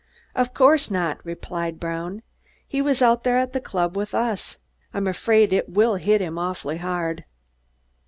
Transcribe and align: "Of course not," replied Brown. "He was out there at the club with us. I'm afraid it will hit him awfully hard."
"Of 0.35 0.55
course 0.55 0.89
not," 0.89 1.23
replied 1.23 1.79
Brown. 1.79 2.23
"He 2.67 2.81
was 2.81 3.03
out 3.03 3.23
there 3.23 3.37
at 3.37 3.53
the 3.53 3.61
club 3.61 3.95
with 3.95 4.15
us. 4.15 4.57
I'm 4.95 5.05
afraid 5.05 5.53
it 5.53 5.69
will 5.69 5.97
hit 5.97 6.21
him 6.21 6.39
awfully 6.39 6.77
hard." 6.77 7.23